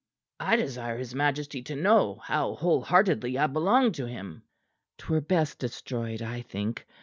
"I 0.39 0.55
desire 0.55 0.97
his 0.97 1.13
majesty 1.13 1.61
to 1.61 1.75
know 1.75 2.15
how 2.25 2.55
whole 2.55 2.81
heartedly 2.81 3.37
I 3.37 3.45
belong 3.45 3.91
to 3.91 4.07
him." 4.07 4.41
"'Twere 4.97 5.21
best 5.21 5.59
destroyed, 5.59 6.23
I 6.23 6.41
think. 6.41 6.87